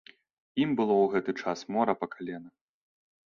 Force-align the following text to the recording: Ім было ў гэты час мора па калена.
Ім 0.63 0.69
было 0.79 0.93
ў 1.01 1.05
гэты 1.13 1.31
час 1.45 1.59
мора 1.75 1.93
па 2.01 2.07
калена. 2.13 2.49